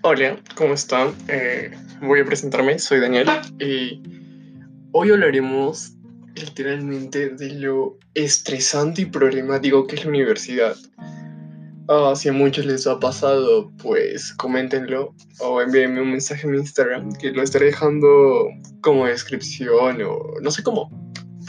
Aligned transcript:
Hola, 0.00 0.38
¿cómo 0.54 0.72
están? 0.72 1.14
Eh, 1.28 1.70
voy 2.00 2.20
a 2.20 2.24
presentarme, 2.24 2.78
soy 2.78 2.98
Daniel 2.98 3.28
y 3.58 4.02
hoy 4.92 5.10
hablaremos 5.10 5.92
literalmente 6.34 7.28
de 7.28 7.50
lo 7.50 7.98
estresante 8.14 9.02
y 9.02 9.04
problemático 9.04 9.86
que 9.86 9.96
es 9.96 10.04
la 10.04 10.10
universidad. 10.10 10.76
Ah, 11.88 12.14
si 12.16 12.30
a 12.30 12.32
muchos 12.32 12.64
les 12.64 12.86
ha 12.86 12.98
pasado, 13.00 13.70
pues 13.82 14.32
coméntenlo 14.32 15.14
o 15.40 15.60
envíenme 15.60 16.00
un 16.00 16.12
mensaje 16.12 16.46
en 16.46 16.54
Instagram 16.54 17.12
que 17.12 17.30
lo 17.30 17.42
estaré 17.42 17.66
dejando 17.66 18.48
como 18.80 19.04
descripción 19.04 20.00
o 20.00 20.40
no 20.40 20.50
sé 20.50 20.62
cómo. 20.62 20.88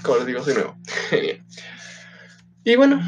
Como 0.03 0.17
les 0.17 0.25
digo 0.25 0.43
de 0.43 0.53
nuevo. 0.55 0.75
y 2.65 2.75
bueno, 2.75 3.01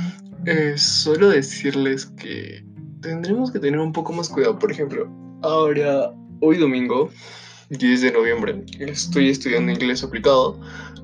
eh, 0.46 0.76
solo 0.78 1.28
decirles 1.28 2.06
que 2.06 2.64
tendremos 3.04 3.52
que 3.52 3.60
tener 3.60 3.80
un 3.80 3.94
poco 3.94 4.14
más 4.14 4.30
cuidado. 4.30 4.58
Por 4.58 4.72
ejemplo, 4.72 5.08
ahora, 5.44 6.12
hoy 6.40 6.58
domingo, 6.58 7.12
10 7.70 8.02
de 8.02 8.12
noviembre, 8.12 8.64
estoy 8.80 9.30
estudiando 9.30 9.72
inglés 9.72 10.04
aplicado, 10.04 10.60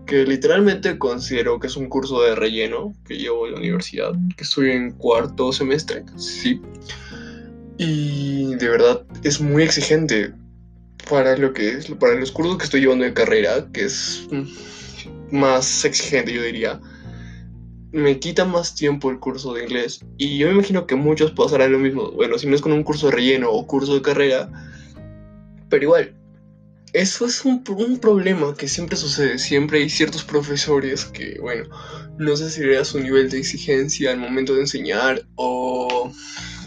que 0.07 0.25
literalmente 0.25 0.97
considero 0.97 1.59
que 1.59 1.67
es 1.67 1.75
un 1.75 1.87
curso 1.87 2.21
de 2.23 2.33
relleno 2.35 2.95
que 3.05 3.17
llevo 3.17 3.45
en 3.45 3.53
la 3.53 3.59
universidad, 3.59 4.13
que 4.35 4.43
estoy 4.43 4.71
en 4.71 4.91
cuarto 4.93 5.51
semestre, 5.53 6.03
sí. 6.15 6.61
Y 7.77 8.55
de 8.55 8.69
verdad 8.69 9.05
es 9.23 9.39
muy 9.39 9.63
exigente 9.63 10.33
para 11.09 11.37
lo 11.37 11.53
que 11.53 11.73
es, 11.73 11.91
para 11.91 12.15
los 12.15 12.31
cursos 12.31 12.57
que 12.57 12.65
estoy 12.65 12.81
llevando 12.81 13.05
de 13.05 13.13
carrera, 13.13 13.67
que 13.71 13.85
es 13.85 14.27
más 15.31 15.85
exigente, 15.85 16.33
yo 16.33 16.41
diría 16.41 16.79
me 17.91 18.19
quita 18.19 18.45
más 18.45 18.75
tiempo 18.75 19.09
el 19.09 19.19
curso 19.19 19.53
de 19.53 19.63
inglés. 19.63 20.05
Y 20.17 20.37
yo 20.37 20.47
me 20.47 20.53
imagino 20.53 20.85
que 20.85 20.95
muchos 20.95 21.31
pasarán 21.31 21.71
lo 21.71 21.79
mismo. 21.79 22.11
Bueno, 22.11 22.37
si 22.37 22.47
no 22.47 22.55
es 22.55 22.61
con 22.61 22.71
un 22.71 22.83
curso 22.83 23.07
de 23.07 23.13
relleno 23.13 23.49
o 23.49 23.65
curso 23.65 23.95
de 23.95 24.01
carrera. 24.01 24.49
Pero 25.69 25.83
igual, 25.83 26.15
eso 26.93 27.25
es 27.25 27.45
un, 27.45 27.63
un, 27.67 27.99
problema 27.99 28.55
que 28.55 28.67
siempre 28.67 28.95
sucede. 28.95 29.37
Siempre 29.37 29.79
hay 29.79 29.89
ciertos 29.89 30.23
profesores 30.23 31.05
que, 31.05 31.37
bueno, 31.39 31.65
no 32.17 32.35
sé 32.35 32.49
si 32.49 32.63
era 32.63 32.83
su 32.83 32.99
nivel 32.99 33.29
de 33.29 33.39
exigencia 33.39 34.11
al 34.11 34.17
momento 34.17 34.55
de 34.55 34.61
enseñar 34.61 35.21
o 35.35 36.11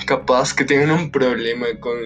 capaz 0.06 0.54
que 0.54 0.64
tengan 0.64 0.90
un 0.90 1.10
problema 1.10 1.66
con 1.80 1.96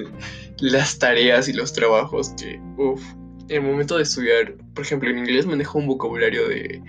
las 0.60 0.98
tareas 0.98 1.48
y 1.48 1.52
los 1.52 1.72
trabajos 1.72 2.30
que, 2.38 2.58
uff, 2.78 3.02
en 3.48 3.56
el 3.56 3.62
momento 3.62 3.96
de 3.96 4.02
estudiar, 4.02 4.54
por 4.74 4.84
ejemplo, 4.84 5.10
en 5.10 5.18
inglés 5.18 5.46
manejo 5.46 5.78
un 5.78 5.86
vocabulario 5.86 6.48
de 6.48 6.82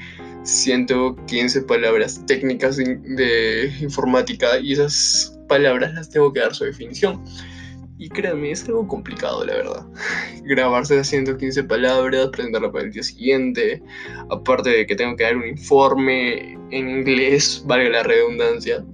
115 0.43 1.61
palabras 1.63 2.23
técnicas 2.25 2.77
de, 2.77 3.73
informática 3.81 4.59
y 4.59 4.73
esas 4.73 5.37
palabras 5.47 5.93
las 5.93 6.09
tengo 6.09 6.31
que 6.31 6.39
dar 6.39 6.55
su 6.55 6.65
definición. 6.65 7.23
Y 7.99 8.09
créanme, 8.09 8.51
es 8.51 8.63
algo 8.65 8.87
complicado, 8.87 9.43
la 9.43 9.55
verdad. 9.55 9.85
Grabarse 10.43 10.95
las 10.95 11.07
115 11.07 11.63
palabras, 11.63 12.29
presentarla 12.31 12.71
para 12.71 12.85
el 12.85 12.91
día 12.91 13.01
siguiente. 13.01 13.81
Aparte 14.29 14.69
de 14.69 14.85
que 14.85 14.95
tengo 14.95 15.15
que 15.15 15.23
dar 15.23 15.35
un 15.35 15.47
informe 15.47 16.53
en 16.69 16.89
inglés, 16.89 17.63
valga 17.65 17.89
la 17.89 18.03
redundancia. 18.03 18.85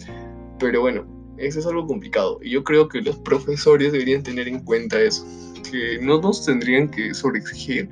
Pero 0.57 0.81
bueno, 0.81 1.05
eso 1.37 1.59
es 1.59 1.65
algo 1.65 1.85
complicado. 1.85 2.39
Y 2.41 2.51
yo 2.51 2.63
creo 2.63 2.87
que 2.87 3.01
los 3.01 3.17
profesores 3.17 3.91
deberían 3.91 4.23
tener 4.23 4.47
en 4.47 4.59
cuenta 4.59 5.01
eso. 5.01 5.25
Que 5.69 5.99
no 6.01 6.21
nos 6.21 6.45
tendrían 6.45 6.89
que 6.89 7.13
sobreexigir 7.13 7.89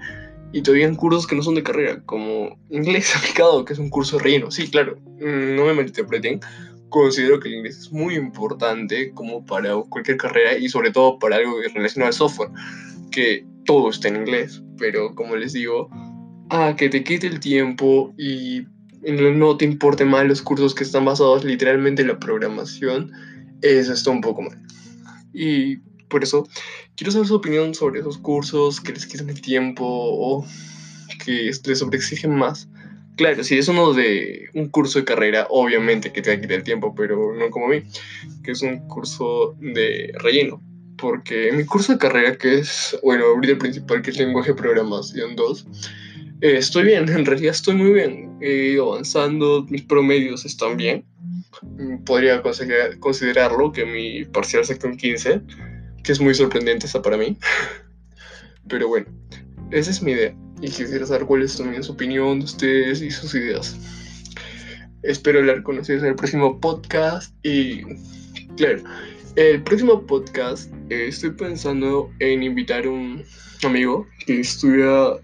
y 0.54 0.62
todavía 0.62 0.88
en 0.88 0.96
cursos 0.96 1.28
que 1.28 1.36
no 1.36 1.44
son 1.44 1.56
de 1.56 1.64
carrera, 1.64 2.02
como 2.06 2.58
inglés 2.70 3.16
aplicado, 3.16 3.66
que 3.66 3.74
es 3.74 3.80
un 3.80 3.90
curso 3.90 4.20
relleno. 4.20 4.52
Sí, 4.52 4.70
claro, 4.70 4.98
mm, 5.20 5.56
no 5.56 5.66
me 5.66 5.74
malinterpreten. 5.74 6.40
Considero 6.90 7.40
que 7.40 7.48
el 7.48 7.56
inglés 7.56 7.78
es 7.78 7.92
muy 7.92 8.16
importante 8.16 9.12
como 9.14 9.46
para 9.46 9.76
cualquier 9.90 10.18
carrera 10.18 10.58
y 10.58 10.68
sobre 10.68 10.92
todo 10.92 11.20
para 11.20 11.38
algo 11.38 11.56
relacionado 11.74 12.08
al 12.08 12.14
software, 12.14 12.50
que 13.12 13.46
todo 13.66 13.90
está 13.90 14.10
en 14.10 14.18
inglés, 14.18 14.62
pero 14.78 15.16
como 15.16 15.38
les 15.38 15.54
digo, 15.54 15.90
a 16.50 16.76
que 16.76 16.90
te 16.90 17.04
quite 17.04 17.28
el 17.28 17.40
tiempo 17.40 18.14
y 18.18 18.64
no 19.04 19.58
te 19.58 19.66
importe 19.66 20.04
más 20.04 20.28
los 20.28 20.42
cursos 20.42 20.76
que 20.76 20.84
están 20.84 21.06
basados 21.06 21.46
literalmente 21.46 22.02
en 22.02 22.10
la 22.10 22.20
programación, 22.20 23.12
eso 23.62 23.94
está 23.94 24.12
un 24.12 24.22
poco 24.22 24.42
mal. 24.42 24.62
Y 25.34 25.78
por 26.12 26.24
eso 26.24 26.48
quiero 26.96 27.12
saber 27.12 27.28
su 27.28 27.36
opinión 27.36 27.74
sobre 27.74 28.02
esos 28.02 28.20
cursos 28.20 28.80
que 28.80 28.92
les 28.92 29.08
quitan 29.08 29.30
el 29.30 29.42
tiempo 29.42 29.86
o 29.88 30.46
que 31.26 31.52
les 31.66 31.80
sobreexigen 31.80 32.36
más. 32.36 32.70
Claro, 33.18 33.44
si 33.44 33.58
es 33.58 33.68
uno 33.68 33.94
de 33.94 34.50
un 34.54 34.70
curso 34.70 35.00
de 35.00 35.06
carrera, 35.06 35.48
obviamente 35.50 36.12
que 36.12 36.22
te 36.22 36.30
va 36.30 36.38
a 36.38 36.42
quitar 36.42 36.58
el 36.58 36.64
tiempo, 36.64 36.94
pero 36.96 37.36
no 37.36 37.50
como 37.50 37.68
a 37.68 37.70
mí, 37.70 37.84
que 38.44 38.52
es 38.52 38.62
un 38.62 38.88
curso 38.88 39.56
de 39.60 40.14
relleno. 40.20 40.62
Porque 40.98 41.52
mi 41.52 41.66
curso 41.66 41.94
de 41.94 42.00
carrera, 42.00 42.38
que 42.38 42.60
es, 42.60 42.98
bueno, 43.04 43.26
el 43.42 43.58
principal, 43.58 44.02
que 44.02 44.12
es 44.12 44.18
lenguaje 44.18 44.52
de 44.52 44.56
programación 44.56 45.36
2, 45.36 45.68
eh, 46.42 46.58
estoy 46.58 46.84
bien, 46.86 47.10
en 47.10 47.26
realidad 47.26 47.52
estoy 47.52 47.76
muy 47.76 47.92
bien. 47.92 48.38
He 48.42 48.72
ido 48.74 48.94
avanzando, 48.94 49.66
mis 49.70 49.84
promedios 49.84 50.46
están 50.46 50.78
bien. 50.78 51.06
Podría 52.06 52.42
considerarlo 53.00 53.72
que 53.72 53.86
mi 53.86 54.26
parcial 54.26 54.66
se 54.66 54.80
en 54.84 54.98
15 54.98 55.42
que 56.04 56.12
es 56.12 56.20
muy 56.20 56.34
sorprendente 56.34 56.86
esa 56.86 57.02
para 57.02 57.18
mí. 57.18 57.38
Pero 58.68 58.88
bueno, 58.88 59.08
esa 59.72 59.92
es 59.92 60.02
mi 60.02 60.12
idea 60.12 60.36
y 60.62 60.70
quisiera 60.70 61.06
saber 61.06 61.26
cuál 61.26 61.42
es 61.42 61.58
también 61.58 61.84
su 61.84 61.94
opinión 61.94 62.40
de 62.40 62.46
ustedes 62.46 63.02
y 63.02 63.10
sus 63.10 63.34
ideas. 63.34 63.76
Espero 65.04 65.40
hablar 65.40 65.64
con 65.64 65.80
ustedes 65.80 66.04
en 66.04 66.10
el 66.10 66.16
próximo 66.16 66.60
podcast 66.60 67.34
y 67.44 67.82
claro, 68.56 68.84
el 69.36 69.64
próximo 69.64 70.06
podcast 70.06 70.72
eh, 70.90 71.08
estoy 71.08 71.32
pensando 71.32 72.12
en 72.20 72.44
invitar 72.44 72.86
a 72.86 72.90
un 72.90 73.24
amigo 73.64 74.06
que 74.26 74.42
estudia 74.42 75.20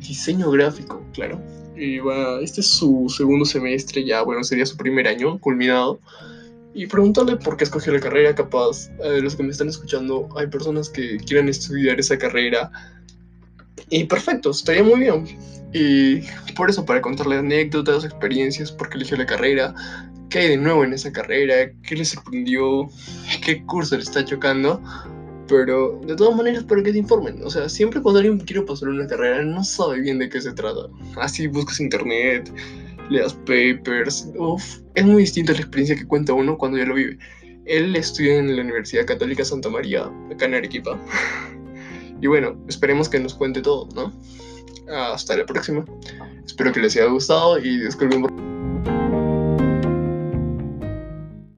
diseño 0.00 0.50
gráfico, 0.50 1.02
claro. 1.14 1.40
Y 1.76 1.98
va, 1.98 2.40
este 2.40 2.60
es 2.60 2.66
su 2.66 3.12
segundo 3.16 3.44
semestre 3.44 4.04
ya, 4.04 4.22
bueno, 4.22 4.44
sería 4.44 4.66
su 4.66 4.76
primer 4.76 5.08
año 5.08 5.38
culminado 5.40 6.00
y 6.74 6.86
preguntarle 6.86 7.36
por 7.36 7.56
qué 7.56 7.64
escogió 7.64 7.92
la 7.92 8.00
carrera, 8.00 8.34
capaz 8.34 8.90
de 8.98 9.22
los 9.22 9.36
que 9.36 9.42
me 9.42 9.50
están 9.50 9.68
escuchando 9.68 10.28
hay 10.36 10.48
personas 10.48 10.88
que 10.88 11.16
quieran 11.18 11.48
estudiar 11.48 12.00
esa 12.00 12.18
carrera 12.18 12.70
y 13.90 14.04
perfecto, 14.04 14.50
estaría 14.50 14.82
muy 14.82 15.00
bien. 15.00 15.24
Y 15.72 16.20
por 16.54 16.70
eso, 16.70 16.84
para 16.84 17.00
contarle 17.00 17.36
anécdotas, 17.36 18.04
experiencias, 18.04 18.70
por 18.70 18.88
qué 18.88 18.96
eligió 18.96 19.16
la 19.16 19.26
carrera, 19.26 19.74
qué 20.30 20.40
hay 20.40 20.48
de 20.50 20.56
nuevo 20.56 20.84
en 20.84 20.92
esa 20.92 21.12
carrera, 21.12 21.70
qué 21.82 21.96
le 21.96 22.04
sorprendió, 22.04 22.88
qué 23.44 23.64
curso 23.66 23.96
le 23.96 24.02
está 24.02 24.24
chocando. 24.24 24.80
Pero 25.48 26.00
de 26.06 26.16
todas 26.16 26.34
maneras, 26.36 26.64
para 26.64 26.82
que 26.82 26.92
te 26.92 26.98
informen. 26.98 27.42
O 27.44 27.50
sea, 27.50 27.68
siempre 27.68 28.00
cuando 28.00 28.20
alguien 28.20 28.38
quiere 28.38 28.62
pasar 28.62 28.88
una 28.88 29.06
carrera, 29.06 29.42
no 29.42 29.62
sabe 29.62 30.00
bien 30.00 30.18
de 30.18 30.28
qué 30.28 30.40
se 30.40 30.52
trata. 30.52 30.88
Así 31.16 31.46
buscas 31.48 31.80
internet, 31.80 32.50
leas 33.10 33.34
papers. 33.34 34.30
Uf, 34.36 34.78
es 34.94 35.04
muy 35.04 35.22
distinta 35.22 35.52
la 35.52 35.60
experiencia 35.60 35.96
que 35.96 36.06
cuenta 36.06 36.32
uno 36.32 36.56
cuando 36.58 36.78
ya 36.78 36.84
lo 36.84 36.94
vive. 36.94 37.18
Él 37.66 37.96
estudia 37.96 38.38
en 38.38 38.54
la 38.54 38.62
Universidad 38.62 39.06
Católica 39.06 39.44
Santa 39.44 39.68
María, 39.70 40.10
acá 40.30 40.46
en 40.46 40.54
Arequipa. 40.54 40.98
Y 42.20 42.26
bueno, 42.26 42.56
esperemos 42.68 43.08
que 43.10 43.20
nos 43.20 43.34
cuente 43.34 43.60
todo, 43.60 43.86
¿no? 43.94 44.10
Hasta 44.88 45.36
la 45.36 45.44
próxima. 45.44 45.84
Espero 46.46 46.72
que 46.72 46.80
les 46.80 46.96
haya 46.96 47.06
gustado 47.06 47.58
y 47.58 47.80
disculpen 47.80 48.22
por 48.22 48.33